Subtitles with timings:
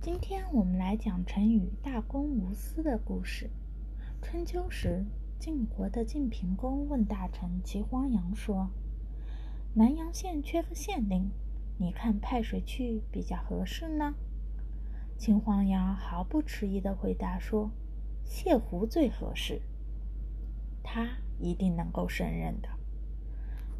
[0.00, 3.50] 今天我们来讲成语“大公无私”的故事。
[4.22, 5.04] 春秋时，
[5.38, 8.70] 晋国的晋平公问大臣齐黄羊说
[9.76, 11.30] ：“南阳县缺个县令，
[11.76, 14.14] 你看派谁去比较合适呢？”
[15.18, 17.70] 秦黄羊毫不迟疑地回答说
[18.24, 19.60] ：“谢狐最合适，
[20.82, 21.06] 他
[21.38, 22.70] 一定能够胜任的。”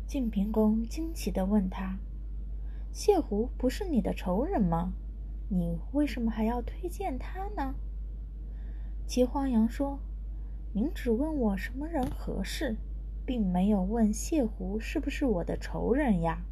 [0.07, 1.99] 晋平公惊奇地问他
[2.93, 4.93] ：“谢狐不是你的仇人吗？”
[5.53, 7.75] 你为什么还要推荐他呢？
[9.05, 9.99] 齐黄羊说
[10.73, 12.77] ：“您只问我什么人合适，
[13.27, 16.43] 并没有问谢胡是不是我的仇人呀。”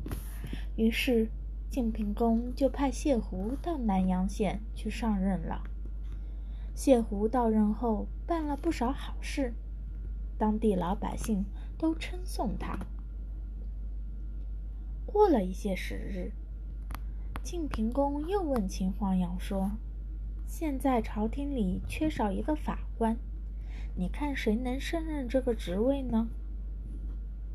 [0.75, 1.29] 于是
[1.71, 5.63] 晋平公就派谢胡到南阳县去上任了。
[6.75, 9.55] 谢胡到任后办了不少好事，
[10.37, 11.45] 当地老百姓
[11.79, 12.77] 都称颂他。
[15.07, 16.33] 过了一些时日。
[17.51, 19.71] 晋平公又问秦黄羊说
[20.47, 23.17] ：“现在朝廷里缺少一个法官，
[23.97, 26.29] 你看谁能胜任这个职位呢？”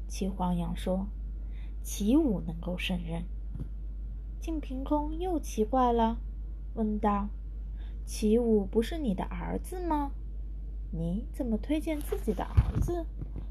[0.09, 1.05] 齐黄羊说
[1.83, 3.25] ：“齐武能够胜任。”
[4.41, 6.17] 晋平公又奇怪了，
[6.73, 7.29] 问道
[8.03, 10.13] ：“齐武不是你的儿子吗？
[10.89, 13.05] 你怎么推荐自己的儿子？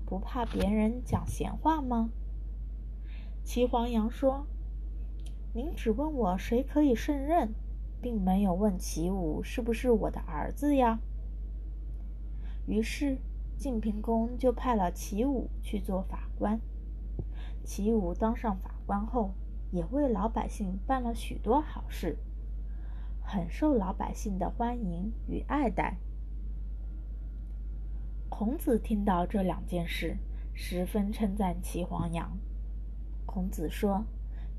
[0.05, 2.11] 不怕别人讲闲话吗？”
[3.47, 4.49] 齐黄羊说。
[5.55, 7.53] 您只问我谁可以胜任，
[8.01, 10.99] 并没有问齐武是不是我的儿子呀。
[12.67, 13.19] 于是
[13.59, 16.59] 晋平公就派了齐武去做法官。
[17.65, 19.35] 齐武当上法官后，
[19.71, 22.17] 也为老百姓办了许多好事，
[23.21, 25.99] 很受老百姓的欢迎与爱戴。
[28.31, 30.17] 孔子听到这两件事，
[30.55, 32.39] 十分称赞齐黄羊。
[33.27, 34.07] 孔子说。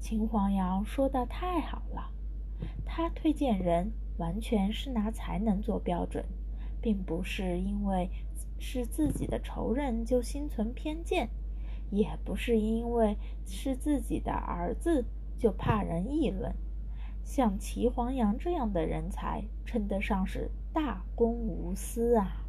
[0.04, 2.12] 秦黄羊说的太好了，
[2.86, 6.26] 他推荐人完全是拿才能做标准，
[6.82, 8.10] 并不是因为
[8.60, 11.30] 是自己的仇人就心存偏见，
[11.90, 15.06] 也不是因为是自己的儿子
[15.40, 16.54] 就怕人议论。
[17.24, 22.46] 像齐黄羊这样的人才，称得上是大公无私啊！